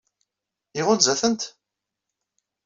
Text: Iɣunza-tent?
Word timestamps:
Iɣunza-tent? 0.79 1.41